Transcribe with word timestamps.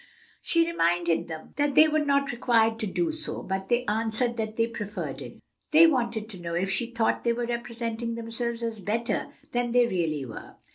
She 0.41 0.65
reminded 0.65 1.27
them 1.27 1.53
that 1.57 1.75
they 1.75 1.87
were 1.87 1.99
not 2.03 2.31
required 2.31 2.79
to 2.79 2.87
do 2.87 3.11
so; 3.11 3.43
but 3.43 3.69
they 3.69 3.85
answered 3.85 4.35
that 4.37 4.57
they 4.57 4.65
preferred 4.65 5.21
it; 5.21 5.37
they 5.69 5.85
wanted 5.85 6.27
to 6.29 6.41
know 6.41 6.55
if 6.55 6.71
she 6.71 6.87
thought 6.87 7.23
they 7.23 7.33
were 7.33 7.45
representing 7.45 8.15
themselves 8.15 8.63
as 8.63 8.79
better 8.81 9.31
than 9.51 9.73
they 9.73 9.85
really 9.85 10.25
were. 10.25 10.55